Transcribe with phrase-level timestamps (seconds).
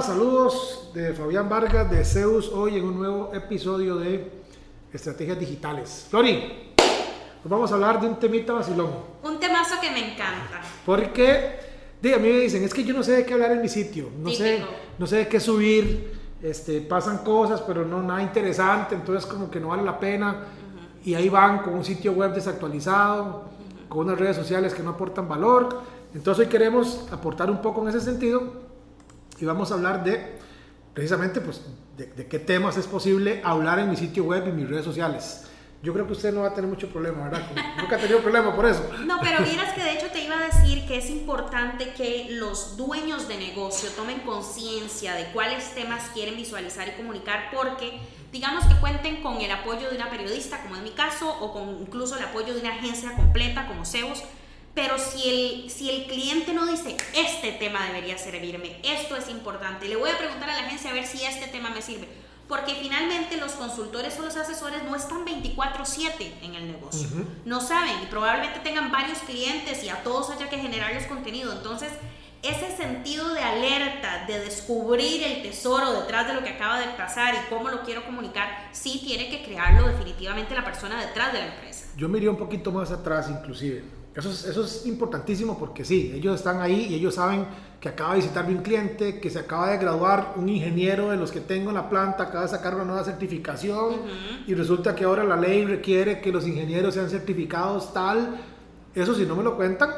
[0.00, 4.32] Hola, saludos de Fabián Vargas de Zeus hoy en un nuevo episodio de
[4.90, 6.06] Estrategias Digitales.
[6.08, 6.72] Flori,
[7.44, 8.92] nos vamos a hablar de un temita vacilón.
[9.22, 10.62] Un temazo que me encanta.
[10.86, 11.58] Porque
[12.00, 13.68] diga, a mí me dicen, es que yo no sé de qué hablar en mi
[13.68, 14.64] sitio, no sé,
[14.98, 19.60] no sé de qué subir, este, pasan cosas, pero no nada interesante, entonces como que
[19.60, 20.46] no vale la pena.
[21.04, 23.50] Y ahí van con un sitio web desactualizado,
[23.90, 25.82] con unas redes sociales que no aportan valor.
[26.14, 28.69] Entonces hoy queremos aportar un poco en ese sentido
[29.40, 30.38] y vamos a hablar de
[30.94, 31.62] precisamente pues
[31.96, 35.46] de, de qué temas es posible hablar en mi sitio web y mis redes sociales.
[35.82, 37.42] Yo creo que usted no va a tener mucho problema, ¿verdad?
[37.80, 38.86] Nunca ha tenido problema por eso.
[39.06, 42.76] No, pero vieras que de hecho te iba a decir que es importante que los
[42.76, 47.98] dueños de negocio tomen conciencia de cuáles temas quieren visualizar y comunicar porque
[48.30, 51.80] digamos que cuenten con el apoyo de una periodista, como es mi caso, o con
[51.80, 54.22] incluso el apoyo de una agencia completa como Zeus.
[54.74, 59.88] Pero si el, si el cliente no dice, este tema debería servirme, esto es importante,
[59.88, 62.08] le voy a preguntar a la agencia a ver si este tema me sirve.
[62.48, 67.08] Porque finalmente los consultores o los asesores no están 24/7 en el negocio.
[67.44, 71.52] No saben y probablemente tengan varios clientes y a todos haya que generarles contenido.
[71.52, 71.92] Entonces,
[72.42, 77.34] ese sentido de alerta, de descubrir el tesoro detrás de lo que acaba de pasar
[77.34, 81.54] y cómo lo quiero comunicar, sí tiene que crearlo definitivamente la persona detrás de la
[81.54, 81.86] empresa.
[81.96, 83.84] Yo me iría un poquito más atrás inclusive.
[84.14, 87.46] Eso es, eso es importantísimo porque sí, ellos están ahí y ellos saben
[87.80, 91.30] que acaba de visitarme un cliente, que se acaba de graduar un ingeniero de los
[91.30, 93.94] que tengo en la planta, acaba de sacar una nueva certificación
[94.46, 98.40] y resulta que ahora la ley requiere que los ingenieros sean certificados tal.
[98.94, 99.90] Eso si no me lo cuentan,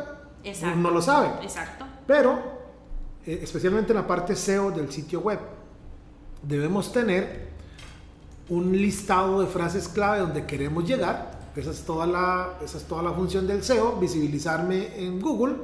[0.44, 0.78] Exacto.
[0.78, 1.32] no lo saben.
[1.42, 1.86] Exacto.
[2.06, 2.38] Pero,
[3.26, 5.40] eh, especialmente en la parte SEO del sitio web,
[6.42, 7.48] debemos tener
[8.48, 11.31] un listado de frases clave donde queremos llegar.
[11.54, 15.56] Esa es toda la, esa es toda la función del SEO, visibilizarme en Google.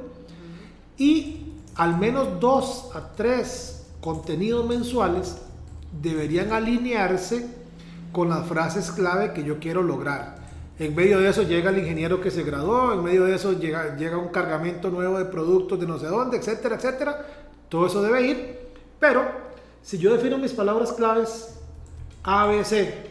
[0.97, 5.37] Y al menos dos a tres contenidos mensuales
[6.01, 7.47] deberían alinearse
[8.11, 10.37] con las frases clave que yo quiero lograr.
[10.77, 13.97] En medio de eso llega el ingeniero que se graduó, en medio de eso llega,
[13.97, 17.25] llega un cargamento nuevo de productos de no sé dónde, etcétera, etcétera.
[17.67, 18.59] Todo eso debe ir.
[18.99, 19.23] Pero
[19.81, 21.55] si yo defino mis palabras claves
[22.23, 23.09] A, B, C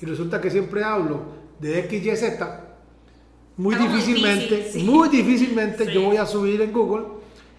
[0.00, 2.60] y resulta que siempre hablo de X, Y, Z,
[3.56, 4.86] muy Está muy difícilmente, difícil, sí.
[4.86, 5.92] muy difícilmente Sí.
[5.92, 7.04] yo voy a subir en Google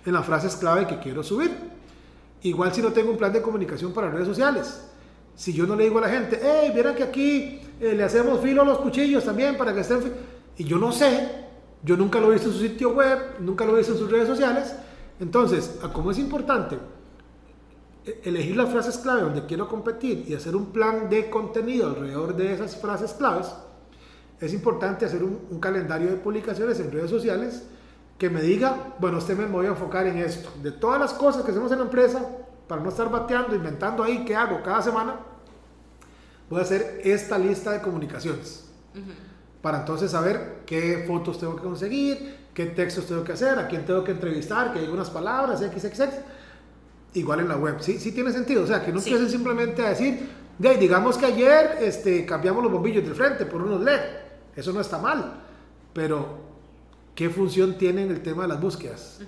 [0.06, 1.52] en las frases clave que quiero subir.
[2.44, 4.84] Igual si no tengo un plan de comunicación para redes sociales.
[5.36, 8.40] Si yo no le digo a la gente, hey, vieran que aquí eh, le hacemos
[8.42, 10.02] filo a los cuchillos también para que estén...
[10.02, 10.12] fi-".
[10.58, 11.30] Y yo no sé,
[11.84, 14.10] yo nunca lo he visto en su sitio web, nunca lo he visto en sus
[14.12, 14.76] redes sociales.
[15.20, 16.78] Entonces, como es importante
[18.06, 22.36] e- elegir las frases clave donde quiero competir y hacer un plan de contenido alrededor
[22.36, 23.48] de esas frases claves,
[24.40, 27.64] es importante hacer un, un calendario de publicaciones en redes sociales
[28.18, 30.50] que me diga, bueno, usted me voy a enfocar en esto.
[30.64, 32.22] De todas las cosas que hacemos en la empresa,
[32.68, 35.16] para no estar bateando, inventando ahí qué hago cada semana,
[36.50, 38.66] voy a hacer esta lista de comunicaciones.
[39.62, 43.86] Para entonces saber qué fotos tengo que conseguir, qué textos tengo que hacer, a quién
[43.86, 46.16] tengo que entrevistar, que hay unas palabras, XXX.
[47.14, 47.78] Igual en la web.
[47.80, 48.64] Sí, sí tiene sentido.
[48.64, 49.16] O sea, que no Sí.
[49.30, 50.28] simplemente a decir,
[50.58, 54.00] "De digamos que ayer este, cambiamos los bombillos del frente por unos LED.
[54.58, 55.36] Eso no está mal.
[55.94, 56.40] Pero,
[57.16, 59.20] ¿qué función tiene en el tema de las búsquedas?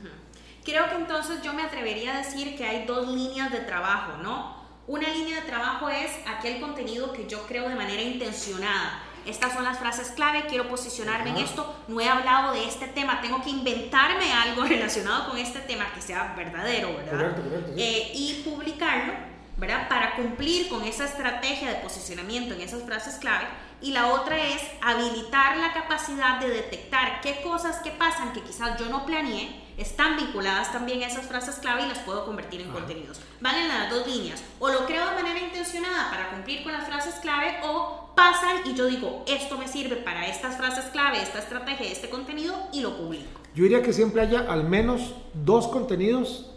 [0.66, 4.58] Creo que entonces yo me atrevería a decir que hay dos líneas de trabajo, ¿no?
[4.88, 9.04] Una línea de trabajo es aquel contenido que yo creo de manera intencionada.
[9.26, 11.46] Estas son las frases clave, quiero posicionarme en Ajá.
[11.46, 15.94] esto, no he hablado de este tema, tengo que inventarme algo relacionado con este tema
[15.94, 17.12] que sea verdadero, ¿verdad?
[17.12, 17.82] Correcto, correcto, sí.
[17.84, 19.14] Eh, y publicarlo,
[19.58, 19.88] ¿verdad?
[19.88, 23.46] Para cumplir con esa estrategia de posicionamiento en esas frases clave.
[23.82, 28.78] Y la otra es habilitar la capacidad de detectar qué cosas que pasan que quizás
[28.80, 32.70] yo no planeé están vinculadas también a esas frases clave y las puedo convertir en
[32.70, 33.22] contenidos.
[33.40, 34.44] Van en las dos líneas.
[34.60, 38.74] O lo creo de manera intencionada para cumplir con las frases clave o pasan y
[38.74, 42.98] yo digo, esto me sirve para estas frases clave, esta estrategia, este contenido y lo
[42.98, 43.40] publico.
[43.56, 46.52] Yo diría que siempre haya al menos dos contenidos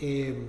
[0.00, 0.40] eh,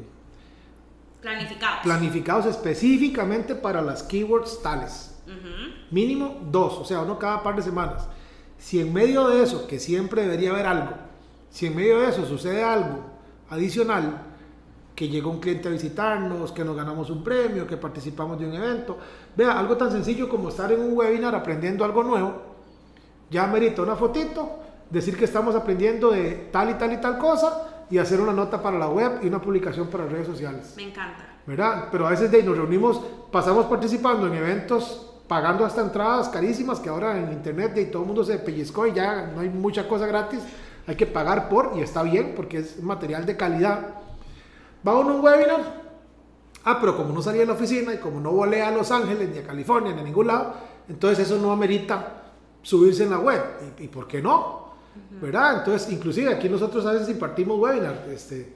[1.21, 1.81] Planificados.
[1.83, 5.11] planificados específicamente para las keywords tales.
[5.25, 5.73] Ujú.
[5.91, 8.07] Mínimo dos, o sea, uno cada par de semanas.
[8.57, 10.91] Si en medio de eso, que siempre debería haber algo,
[11.50, 13.00] Si en medio de eso sucede algo
[13.50, 14.21] adicional,
[14.95, 18.53] que llegó un cliente a visitarnos, que nos ganamos un premio, que participamos de un
[18.53, 18.97] evento,
[19.35, 22.41] vea, algo tan sencillo como estar en un webinar aprendiendo algo nuevo,
[23.29, 24.59] ya merita una fotito,
[24.89, 28.62] decir que estamos aprendiendo de tal y tal y tal cosa y hacer una nota
[28.62, 30.74] para la web y una publicación para redes sociales.
[30.77, 31.39] Me encanta.
[31.45, 31.88] ¿Verdad?
[31.91, 33.01] Pero a veces de, nos reunimos,
[33.31, 38.07] pasamos participando en eventos pagando hasta entradas carísimas que ahora en internet y todo el
[38.07, 40.42] mundo se pellizcó y ya no hay mucha cosa gratis,
[40.86, 43.95] hay que pagar por y está bien porque es material de calidad.
[44.86, 45.83] Va uno a un webinar,
[46.66, 49.30] ah, pero como no salía de la oficina y como no volé a Los Ángeles
[49.30, 50.54] ni a California ni a ningún lado,
[50.89, 52.24] entonces eso no amerita
[52.62, 53.42] subirse en la web.
[53.80, 54.74] ¿Y, por qué no?
[55.22, 55.60] ¿Verdad?
[55.60, 58.54] Entonces, inclusive aquí nosotros a veces impartimos webinar, este,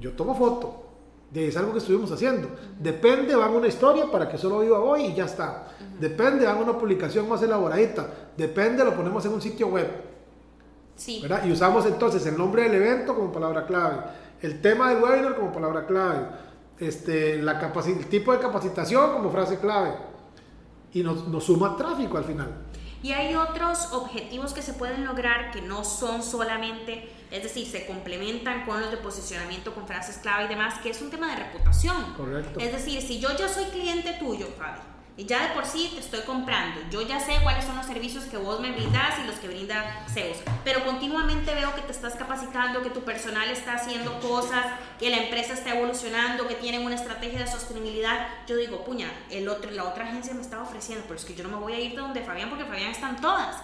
[0.00, 0.84] yo tomo foto,
[1.30, 2.48] de es algo que estuvimos haciendo.
[2.78, 5.68] Depende, van una historia para que solo viva hoy y ya está.
[6.00, 8.08] Depende, van una publicación más elaboradita.
[8.36, 9.88] Depende, lo ponemos en un sitio web.
[10.96, 11.20] Sí.
[11.20, 11.44] ¿verdad?
[11.44, 13.98] Y usamos entonces el nombre del evento como palabra clave,
[14.42, 16.26] el tema del webinar como palabra clave,
[16.78, 19.94] este, la el tipo de capacitación como frase clave.
[20.92, 22.48] Y nos, nos suma tráfico al final.
[23.02, 27.86] Y hay otros objetivos que se pueden lograr que no son solamente, es decir, se
[27.86, 31.36] complementan con los de posicionamiento, con frases clave y demás, que es un tema de
[31.44, 32.14] reputación.
[32.14, 32.60] Correcto.
[32.60, 34.80] Es decir, si yo ya soy cliente tuyo, Fabi,
[35.18, 36.80] y ya de por sí te estoy comprando.
[36.92, 40.06] Yo ya sé cuáles son los servicios que vos me brindas y los que brinda
[40.08, 40.36] Zeus.
[40.62, 44.64] Pero continuamente veo que te estás capacitando, que tu personal está haciendo cosas,
[45.00, 48.28] que la empresa está evolucionando, que tienen una estrategia de sostenibilidad.
[48.46, 51.42] Yo digo, puña, el otro, la otra agencia me está ofreciendo, pero es que yo
[51.42, 53.56] no me voy a ir de donde Fabián porque Fabián están todas.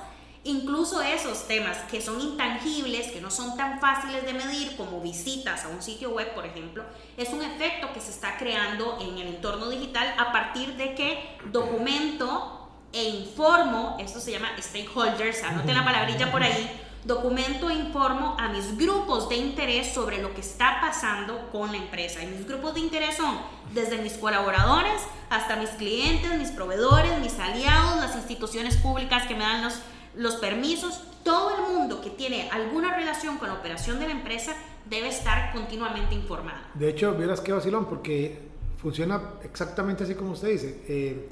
[0.47, 5.65] Incluso esos temas que son intangibles, que no son tan fáciles de medir como visitas
[5.65, 6.85] a un sitio web, por ejemplo,
[7.17, 11.39] es un efecto que se está creando en el entorno digital a partir de que
[11.47, 16.71] documento e informo, esto se llama stakeholders, anoten la palabrilla por ahí,
[17.05, 21.79] documento e informo a mis grupos de interés sobre lo que está pasando con la
[21.79, 22.23] empresa.
[22.23, 23.39] Y mis grupos de interés son
[23.73, 25.01] desde mis colaboradores
[25.31, 29.75] hasta mis clientes, mis proveedores, mis aliados, las instituciones públicas que me dan los
[30.17, 34.53] los permisos, todo el mundo que tiene alguna relación con la operación de la empresa
[34.89, 36.59] debe estar continuamente informado.
[36.75, 40.85] De hecho, vieras qué vacilón, porque funciona exactamente así como usted dice.
[40.89, 41.29] Eh,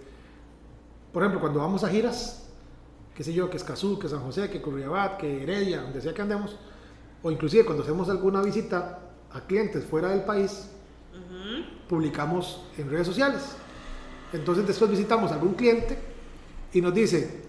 [1.13, 2.49] por ejemplo, cuando vamos a giras,
[3.15, 6.23] qué sé yo, que Escazú, que San José, que Curriabat, que Heredia, donde sea que
[6.23, 6.57] andemos,
[7.23, 9.01] o inclusive cuando hacemos alguna visita
[9.31, 10.69] a clientes fuera del país,
[11.89, 13.55] publicamos en redes sociales.
[14.33, 15.99] Entonces después visitamos a algún cliente
[16.73, 17.43] y nos dice,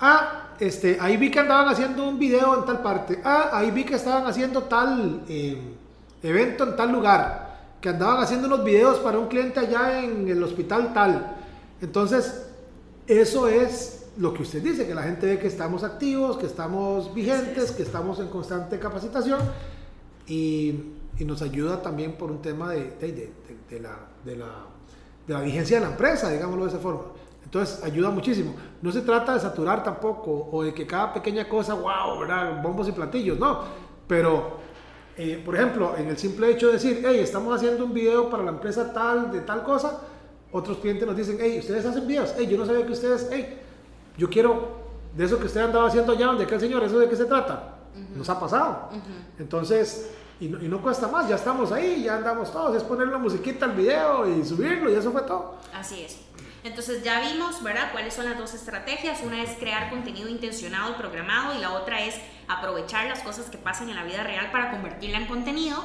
[0.00, 3.20] ah, este, ahí vi que andaban haciendo un video en tal parte.
[3.24, 5.56] Ah, ahí vi que estaban haciendo tal eh,
[6.22, 7.48] evento en tal lugar.
[7.80, 11.36] Que andaban haciendo unos videos para un cliente allá en el hospital tal.
[11.80, 12.46] Entonces,
[13.06, 17.14] eso es lo que usted dice, que la gente ve que estamos activos, que estamos
[17.14, 19.40] vigentes, que estamos en constante capacitación
[20.26, 25.90] y, nos ayuda también por un tema de, de, la, de, la, vigencia de la
[25.90, 27.02] empresa, digámoslo de esa forma.
[27.48, 28.54] Entonces ayuda muchísimo.
[28.82, 32.62] No se trata de saturar tampoco o de que cada pequeña cosa, wow, ¿verdad?
[32.62, 33.62] Bombos y platillos, no.
[34.06, 34.58] Pero,
[35.16, 38.42] eh, por ejemplo, en el simple hecho de decir, hey, estamos haciendo un video para
[38.42, 39.98] la empresa tal, de tal cosa,
[40.52, 43.60] otros clientes nos dicen, hey, ustedes hacen videos, hey, yo no sabía que ustedes, hey,
[44.18, 44.68] yo quiero
[45.16, 47.76] de eso que usted andaba haciendo allá, donde aquel señor, ¿eso de qué se trata?
[48.14, 48.90] Nos ha pasado.
[49.38, 53.08] Entonces, y no, y no, cuesta más, ya estamos ahí, ya andamos todos, es poner
[53.08, 55.54] la musiquita al video y subirlo y eso fue todo.
[55.72, 56.27] Así es.
[56.64, 59.20] Entonces ya vimos, ¿verdad?, cuáles son las dos estrategias.
[59.22, 62.16] Una es crear contenido intencionado y programado y la otra es
[62.48, 65.84] aprovechar las cosas que pasan en la vida real para convertirla en contenido.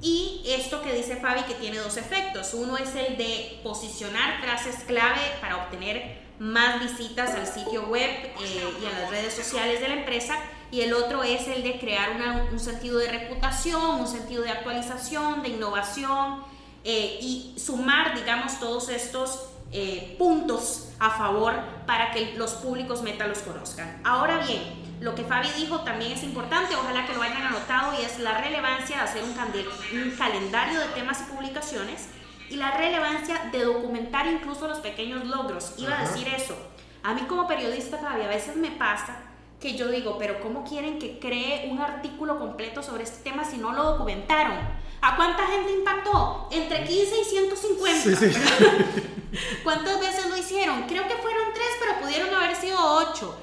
[0.00, 2.54] Y esto que dice Fabi que tiene dos efectos.
[2.54, 8.74] Uno es el de posicionar frases clave para obtener más visitas al sitio web eh,
[8.80, 10.36] y a las redes sociales de la empresa.
[10.70, 12.10] Y el otro es el de crear
[12.52, 16.44] un sentido de reputación, un sentido de actualización, de innovación
[16.84, 21.54] eh, y sumar, digamos, todos estos eh, puntos a favor
[21.86, 24.00] para que los públicos meta los conozcan.
[24.04, 24.62] Ahora bien,
[25.00, 28.38] lo que Fabi dijo también es importante, ojalá que lo hayan anotado, y es la
[28.38, 32.08] relevancia de hacer un, un calendario de temas y publicaciones
[32.50, 35.74] y la relevancia de documentar incluso los pequeños logros.
[35.76, 36.56] Iba a decir eso.
[37.02, 39.20] A mí como periodista, Fabi, a veces me pasa
[39.60, 43.58] que yo digo, pero ¿cómo quieren que cree un artículo completo sobre este tema si
[43.58, 44.56] no lo documentaron?
[45.00, 46.48] ¿A cuánta gente impactó?
[46.50, 48.02] Entre 15 y 150.
[48.02, 48.40] Sí, sí.
[49.64, 50.82] ¿Cuántas veces lo hicieron?
[50.84, 53.38] Creo que fueron tres, pero pudieron haber sido ocho.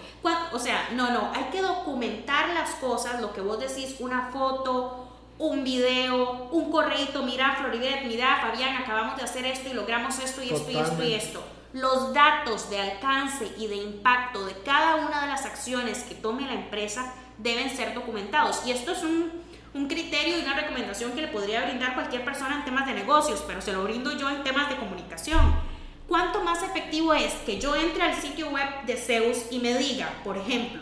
[0.52, 5.08] O sea, no, no, hay que documentar las cosas, lo que vos decís, una foto,
[5.38, 10.42] un video, un correo, mira Floribet, mira Fabián, acabamos de hacer esto y logramos esto
[10.42, 11.44] y esto y esto y esto.
[11.74, 16.48] los datos de alcance y de impacto de cada una de las acciones que tome
[16.48, 18.66] la empresa deben ser documentados.
[18.66, 19.30] Y esto es un,
[19.74, 23.44] un criterio y una recomendación que le podría brindar cualquier persona en temas de negocios,
[23.46, 25.75] pero se lo brindo yo en temas de comunicación.
[26.08, 30.22] ¿Cuánto más efectivo es que yo entre al sitio web de Zeus y me diga,
[30.24, 30.82] por ejemplo,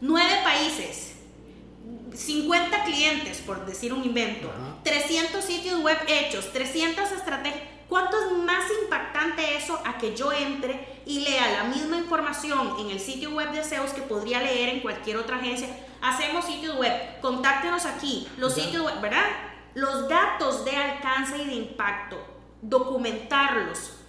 [0.00, 1.14] nueve países,
[2.14, 4.50] 50 clientes, por decir un invento,
[4.82, 7.62] 300 sitios web hechos, 300 estrategias?
[7.88, 12.90] ¿Cuánto es más impactante eso a que yo entre y lea la misma información en
[12.90, 15.68] el sitio web de Zeus que podría leer en cualquier otra agencia?
[16.00, 19.26] Hacemos sitios web, contáctenos aquí, los sitios web, ¿verdad?
[19.74, 22.16] Los datos de alcance y de impacto,
[22.62, 24.03] documentarlos.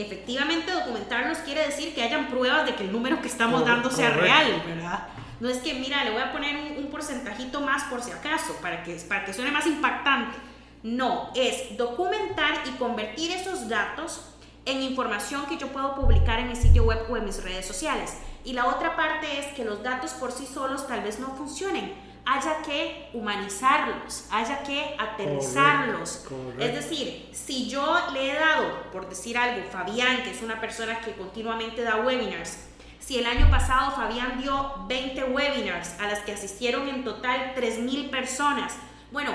[0.00, 4.10] Efectivamente, documentarlos quiere decir que hayan pruebas de que el número que estamos dando sea
[4.10, 5.08] real, ¿verdad?
[5.40, 8.56] No es que, mira, le voy a poner un, un porcentajito más por si acaso,
[8.60, 10.36] para que, para que suene más impactante
[10.82, 14.22] no, es documentar y convertir esos datos
[14.64, 18.16] en información que yo puedo publicar en mi sitio web o en mis redes sociales.
[18.44, 21.92] Y la otra parte es que los datos por sí solos tal vez no funcionen.
[22.24, 26.26] Haya que humanizarlos, haya que aterrizarlos.
[26.58, 28.69] Es decir, si yo le he dado,
[29.10, 32.66] decir algo, Fabián, que es una persona que continuamente da webinars,
[32.98, 38.10] si el año pasado Fabián dio 20 webinars a las que asistieron en total 3.000
[38.10, 38.76] personas,
[39.10, 39.32] bueno,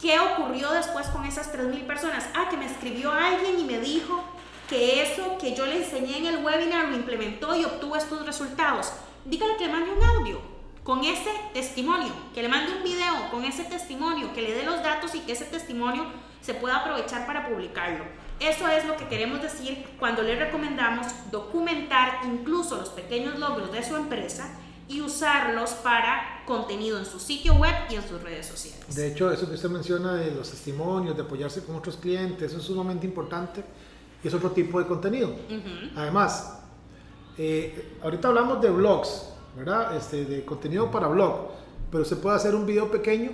[0.00, 2.28] ¿Qué ocurrió después con esas 3.000 personas?
[2.32, 4.22] Ah, que me escribió alguien y me dijo
[4.68, 8.92] que eso que yo le enseñé en el webinar lo implementó y obtuvo estos resultados.
[9.24, 10.40] Dígale que le mande un audio
[10.84, 14.84] con ese testimonio, que le mande un video con ese testimonio, que le dé los
[14.84, 16.06] datos y que ese testimonio
[16.42, 18.04] se pueda aprovechar para publicarlo.
[18.40, 23.82] Eso es lo que queremos decir cuando le recomendamos documentar incluso los pequeños logros de
[23.82, 24.54] su empresa
[24.86, 28.94] y usarlos para contenido en su sitio web y en sus redes sociales.
[28.94, 32.58] De hecho, eso que usted menciona de los testimonios, de apoyarse con otros clientes, eso
[32.58, 33.62] es sumamente importante
[34.22, 35.34] y es otro tipo de contenido.
[35.96, 36.60] Además,
[37.36, 39.96] eh, ahorita hablamos de blogs, ¿verdad?
[39.96, 41.50] Este, de contenido para blog,
[41.90, 43.32] pero se puede hacer un video pequeño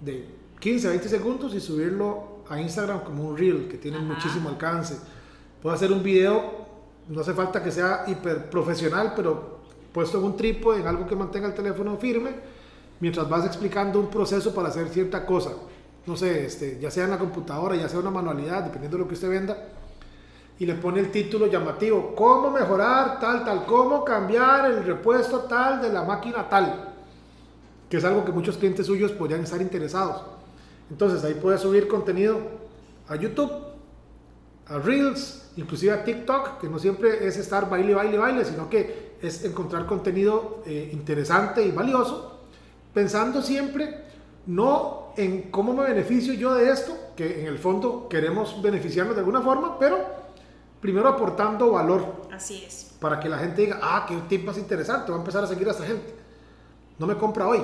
[0.00, 0.26] de
[0.58, 4.98] 15 a 20 segundos y subirlo a Instagram como un reel que tiene muchísimo alcance.
[5.62, 6.62] Puede hacer un video,
[7.08, 9.60] no hace falta que sea hiper profesional, pero
[9.92, 12.30] puesto en un trípode, en algo que mantenga el teléfono firme,
[13.00, 15.50] mientras vas explicando un proceso para hacer cierta cosa.
[16.06, 19.08] No sé, este, ya sea en la computadora, ya sea una manualidad, dependiendo de lo
[19.08, 19.56] que usted venda,
[20.58, 25.80] y le pone el título llamativo, cómo mejorar tal, tal, cómo cambiar el repuesto tal
[25.80, 26.94] de la máquina tal,
[27.88, 30.22] que es algo que muchos clientes suyos podrían estar interesados.
[30.92, 32.38] Entonces ahí puede subir contenido
[33.08, 33.50] a YouTube,
[34.66, 39.16] a Reels, inclusive a TikTok, que no siempre es estar baile, baile, baile, sino que
[39.22, 42.40] es encontrar contenido eh, interesante y valioso,
[42.92, 44.04] pensando siempre
[44.44, 49.20] no en cómo me beneficio yo de esto, que en el fondo queremos beneficiarnos de
[49.20, 49.98] alguna forma, pero
[50.78, 52.26] primero aportando valor.
[52.30, 52.94] Así es.
[53.00, 55.66] Para que la gente diga, ah, qué tipo más interesante, voy a empezar a seguir
[55.68, 56.14] a esta gente.
[56.98, 57.62] No me compra hoy,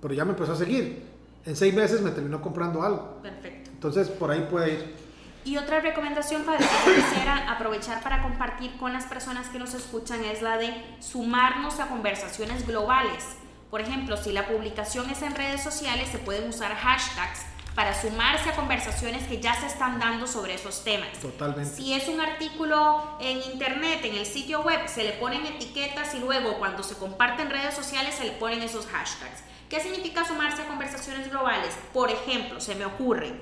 [0.00, 1.13] pero ya me empezó a seguir.
[1.46, 3.20] En seis meses me terminó comprando algo.
[3.22, 3.70] Perfecto.
[3.70, 4.96] Entonces por ahí puede ir.
[5.44, 10.24] Y otra recomendación para que quisiera aprovechar para compartir con las personas que nos escuchan
[10.24, 13.24] es la de sumarnos a conversaciones globales.
[13.70, 18.50] Por ejemplo, si la publicación es en redes sociales, se pueden usar hashtags para sumarse
[18.50, 21.10] a conversaciones que ya se están dando sobre esos temas.
[21.20, 21.74] Totalmente.
[21.76, 26.20] Si es un artículo en internet, en el sitio web, se le ponen etiquetas y
[26.20, 29.42] luego cuando se comparte en redes sociales se le ponen esos hashtags.
[29.68, 31.74] ¿Qué significa sumarse a conversaciones globales?
[31.92, 33.34] Por ejemplo, se me ocurre,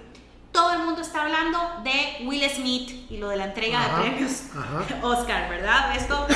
[0.52, 4.42] todo el mundo está hablando de Will Smith y lo de la entrega de premios
[5.02, 5.96] Oscar, ¿verdad?
[5.96, 6.26] Esto,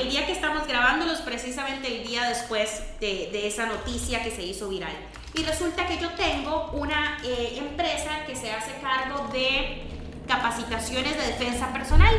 [0.00, 4.68] el, día que estamos grabándolos, precisamente el día después de, esa noticia que se hizo
[4.68, 4.92] viral.
[5.34, 9.84] Y resulta que yo tengo una eh, empresa que se hace cargo de
[10.26, 12.14] capacitaciones de defensa personal.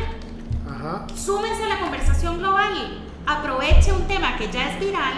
[0.68, 1.06] Ajá.
[1.14, 3.04] Súmense a la conversación global.
[3.26, 5.14] Aproveche un tema que ya es viral,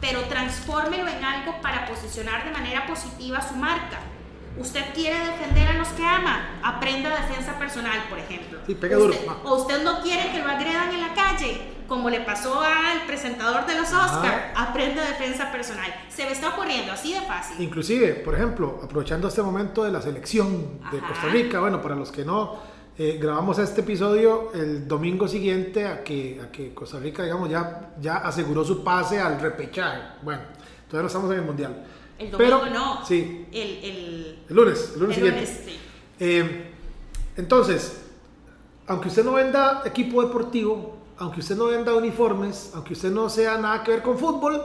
[0.00, 4.00] pero transfórmelo en algo para posicionar de manera positiva su marca.
[4.56, 8.58] Usted quiere defender a los que ama, aprenda defensa personal, por ejemplo.
[8.66, 9.14] Sí, pega duro.
[9.44, 13.66] O usted no quiere que lo agredan en la calle, como le pasó al presentador
[13.66, 15.92] de los Oscar, aprenda defensa personal.
[16.08, 17.60] Se me está ocurriendo así de fácil.
[17.60, 22.10] Inclusive, por ejemplo, aprovechando este momento de la selección de Costa Rica, bueno, para los
[22.10, 22.58] que no,
[22.98, 27.92] eh, grabamos este episodio el domingo siguiente a que, a que Costa Rica, digamos, ya,
[28.00, 30.00] ya aseguró su pase al repechaje.
[30.22, 30.42] Bueno,
[30.88, 31.86] todavía no estamos en el Mundial.
[32.18, 33.04] El domingo no.
[33.04, 33.46] Sí.
[33.50, 35.46] El, el, el lunes, el lunes siguiente.
[35.46, 35.80] sí.
[36.20, 36.68] eh,
[37.36, 38.02] entonces,
[38.86, 43.56] aunque usted no venda equipo deportivo, aunque usted no venda uniformes, aunque usted no sea
[43.56, 44.60] nada que ver con fútbol,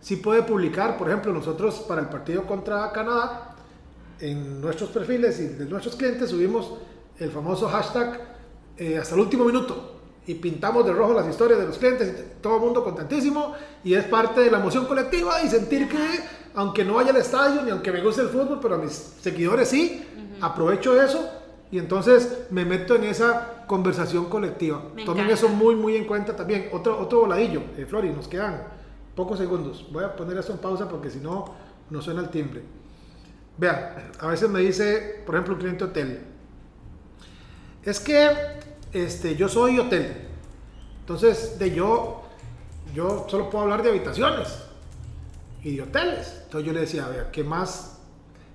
[0.00, 3.54] sí puede publicar, por ejemplo, nosotros para el partido contra Canadá,
[4.18, 6.72] en nuestros perfiles y de nuestros clientes subimos
[7.20, 8.20] el famoso hashtag
[8.76, 12.56] eh, hasta el último minuto y pintamos de rojo las historias de los clientes, todo
[12.56, 16.20] el mundo contentísimo y es parte de la emoción colectiva y sentir que
[16.56, 19.68] aunque no vaya al estadio ni aunque me guste el fútbol, pero a mis seguidores
[19.68, 20.04] sí,
[20.40, 21.30] aprovecho eso
[21.70, 24.82] y entonces me meto en esa conversación colectiva.
[25.04, 26.68] Tomen eso muy, muy en cuenta también.
[26.72, 28.62] Otro, otro voladillo, eh, Flori, nos quedan
[29.14, 29.86] pocos segundos.
[29.90, 31.44] Voy a poner esto en pausa porque si no,
[31.90, 32.62] no suena el timbre.
[33.58, 36.20] Vean, a veces me dice, por ejemplo, un cliente hotel,
[37.82, 38.30] es que
[38.92, 40.12] este, yo soy hotel.
[41.00, 42.22] Entonces, de yo,
[42.94, 44.48] yo solo puedo hablar de habitaciones
[45.62, 46.42] y de hoteles.
[46.44, 47.98] Entonces yo le decía, vea, ¿qué más,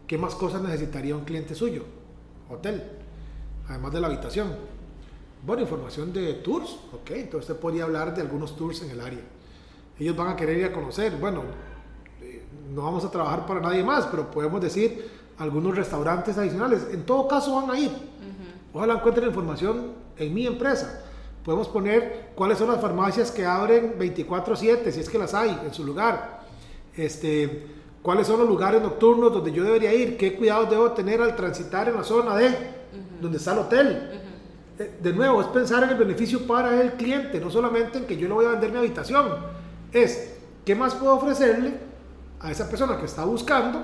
[0.05, 1.85] qué más cosas necesitaría un cliente suyo?
[2.49, 3.00] Hotel,
[3.71, 4.55] además de la habitación.
[5.43, 9.21] Bueno, información de tours, ok, entonces usted podría hablar de algunos tours en el área.
[9.99, 11.43] Ellos van a querer ir a conocer, bueno,
[12.21, 16.87] eh, no vamos a trabajar para nadie más, pero podemos decir algunos restaurantes adicionales.
[16.91, 17.91] En todo caso van a ir.
[18.73, 21.03] Ojalá encuentren información en mi empresa.
[21.43, 25.73] Podemos poner cuáles son las farmacias que abren 24/7, si es que las hay en
[25.73, 26.41] su lugar.
[26.95, 27.67] Este,
[28.01, 31.89] cuáles son los lugares nocturnos donde yo debería ir, qué cuidados debo tener al transitar
[31.89, 32.80] en la zona de
[33.21, 34.21] donde está el hotel.
[34.79, 38.17] Eh, de nuevo, es pensar en el beneficio para el cliente, no solamente en que
[38.17, 39.27] yo le voy a vender mi habitación.
[39.91, 41.73] Es, ¿qué más puedo ofrecerle
[42.39, 43.83] a esa persona que está buscando?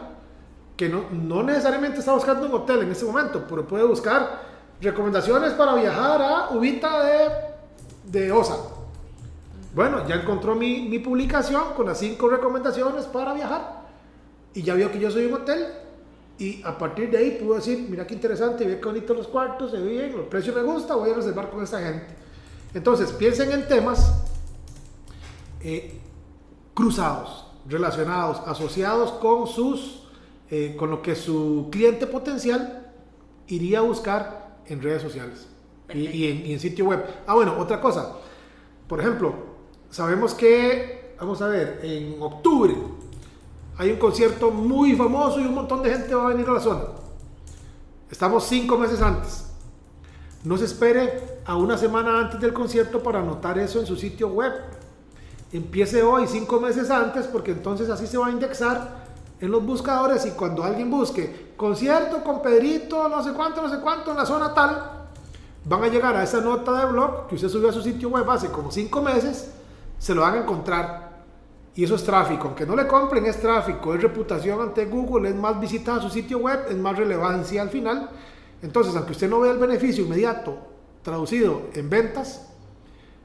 [0.75, 4.41] Que no, no necesariamente está buscando un hotel en ese momento, pero puede buscar
[4.81, 7.29] recomendaciones para viajar a Ubita de,
[8.05, 8.57] de Osa.
[9.73, 13.83] Bueno, ya encontró mi, mi, publicación con las cinco recomendaciones para viajar
[14.53, 15.67] y ya vio que yo soy un hotel
[16.39, 19.71] y a partir de ahí pudo decir, mira qué interesante, ve qué bonitos los cuartos,
[19.71, 22.05] se ve bien, los precios me gusta, voy a reservar con esta gente.
[22.73, 24.13] Entonces, piensen en temas
[25.61, 25.99] eh,
[26.75, 30.03] cruzados, relacionados, asociados con sus,
[30.51, 32.91] eh, con lo que su cliente potencial
[33.47, 35.47] iría a buscar en redes sociales
[35.93, 37.03] y, en, sitio web.
[37.25, 38.17] Ah, bueno, otra cosa.
[38.87, 39.33] Por ejemplo,
[39.89, 42.75] sabemos que, vamos a ver, en octubre
[43.77, 46.59] hay un concierto muy famoso y un montón de gente va a venir a la
[46.59, 46.81] zona.
[48.09, 49.45] Estamos cinco meses antes.
[50.43, 54.29] No se espere a una semana antes del concierto para anotar eso en su sitio
[54.29, 54.53] web.
[55.51, 59.07] Empiece hoy, cinco meses antes, porque entonces así se va a indexar
[59.39, 63.79] en los buscadores y cuando alguien busque concierto con Pedrito, no sé cuánto, no sé
[63.79, 65.09] cuánto, en la zona tal,
[65.65, 68.29] van a llegar a esa nota de blog que usted subió a su sitio web
[68.29, 69.51] hace como cinco meses,
[69.99, 71.06] se lo van a encontrar.
[71.77, 75.35] Y eso es tráfico, aunque no le compren, es tráfico, es reputación ante Google, es
[75.35, 78.09] más visitas a su sitio web, es más relevancia al final.
[78.63, 80.57] Entonces, aunque usted no vea el beneficio inmediato
[81.03, 82.49] traducido en ventas,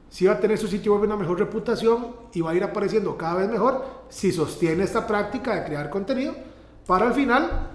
[0.07, 3.17] sí va a tener su sitio web una mejor reputación y va a ir apareciendo
[3.17, 6.35] cada vez mejor si sostiene esta práctica de crear contenido
[6.85, 7.69] para al final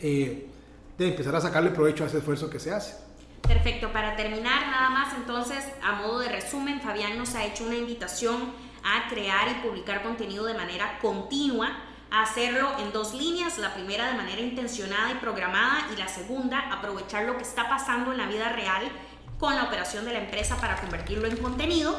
[0.00, 0.48] eh,
[0.96, 2.96] de empezar a sacarle provecho a ese esfuerzo que se hace.
[3.42, 7.76] Perfecto, para terminar nada más entonces, a modo de resumen, Fabián nos ha hecho una
[7.76, 11.76] invitación a crear y publicar contenido de manera continua,
[12.10, 16.58] a hacerlo en dos líneas, la primera de manera intencionada y programada y la segunda
[16.72, 18.90] aprovechar lo que está pasando en la vida real
[19.38, 21.94] con la operación de la empresa para convertirlo en contenido.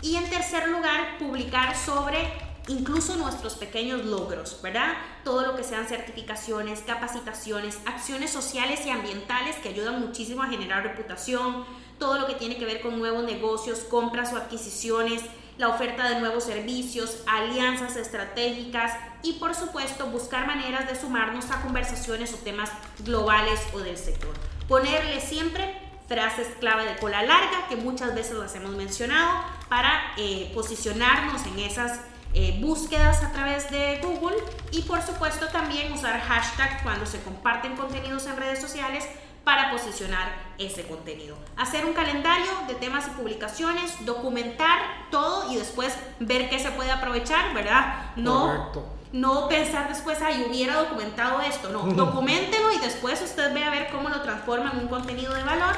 [0.00, 2.32] Y en tercer lugar, publicar sobre
[2.68, 4.94] incluso nuestros pequeños logros, ¿verdad?
[5.24, 10.82] Todo lo que sean certificaciones, capacitaciones, acciones sociales y ambientales que ayudan muchísimo a generar
[10.82, 11.64] reputación,
[11.98, 15.22] todo lo que tiene que ver con nuevos negocios, compras o adquisiciones,
[15.62, 21.62] la oferta de nuevos servicios, alianzas estratégicas y por supuesto buscar maneras de sumarnos a
[21.62, 24.34] conversaciones o temas globales o del sector.
[24.66, 30.50] Ponerle siempre frases clave de cola larga, que muchas veces las hemos mencionado, para eh,
[30.52, 32.00] posicionarnos en esas
[32.34, 34.38] eh, búsquedas a través de Google
[34.72, 39.04] y por supuesto también usar hashtag cuando se comparten contenidos en redes sociales
[39.44, 41.36] para posicionar ese contenido.
[41.56, 46.90] Hacer un calendario de temas y publicaciones, documentar todo y después ver qué se puede
[46.90, 48.12] aprovechar, ¿verdad?
[48.16, 48.70] No,
[49.12, 51.70] no pensar después, ay, hubiera documentado esto.
[51.70, 55.42] No, documentelo y después usted ve a ver cómo lo transforma en un contenido de
[55.42, 55.74] valor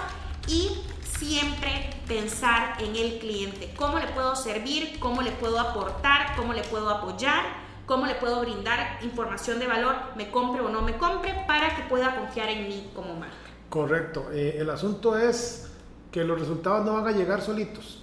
[0.47, 0.71] y
[1.19, 6.63] siempre pensar en el cliente, cómo le puedo servir, cómo le puedo aportar, cómo le
[6.63, 7.43] puedo apoyar,
[7.87, 11.83] cómo le puedo brindar información de valor, me compre o no me compre, para que
[11.83, 13.44] pueda confiar en mí como marca.
[13.69, 15.69] Correcto, eh, el asunto es
[16.11, 18.01] que los resultados no van a llegar solitos.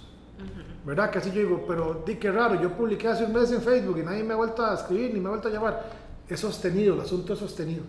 [0.84, 1.10] ¿Verdad?
[1.10, 3.98] Que así yo digo, pero di que raro, yo publiqué hace un mes en Facebook
[3.98, 5.84] y nadie me ha vuelto a escribir ni me ha vuelto a llamar.
[6.28, 7.84] Es sostenido, el asunto es sostenido.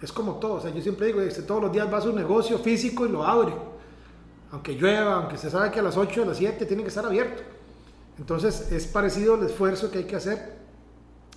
[0.00, 2.12] Es como todo, o sea, yo siempre digo, este, todos los días va a su
[2.12, 3.52] negocio físico y lo abre
[4.52, 7.04] aunque llueva, aunque se sabe que a las 8, a las 7 tiene que estar
[7.04, 7.42] abierto.
[8.18, 10.59] Entonces es parecido el esfuerzo que hay que hacer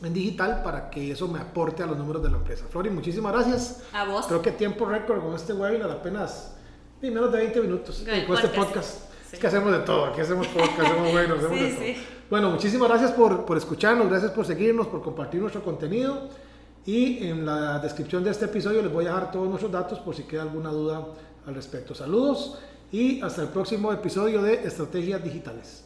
[0.02, 2.66] en digital para que eso me aporte a los números de la empresa.
[2.70, 3.84] Flori, muchísimas gracias.
[3.94, 4.26] A vos.
[4.28, 6.56] Creo que tiempo récord con este webinar apenas
[7.02, 8.56] Y menos de 20 minutos Con este podcast.
[8.56, 8.90] podcast.
[9.30, 9.36] Sí.
[9.36, 11.84] Es que hacemos de todo, aquí hacemos podcast, hacemos buenos, hacemos Sí, de todo.
[11.84, 11.98] sí.
[12.30, 16.30] Bueno, muchísimas gracias por, por escucharnos, gracias por seguirnos, por compartir nuestro contenido.
[16.86, 20.16] Y en la descripción de este episodio les voy a dejar todos nuestros datos por
[20.16, 21.06] si queda alguna duda
[21.46, 21.96] al respecto.
[21.96, 22.60] Saludos
[22.92, 25.86] y hasta el próximo episodio de Estrategias Digitales.